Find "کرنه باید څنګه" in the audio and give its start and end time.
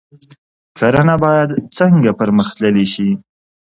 0.77-2.11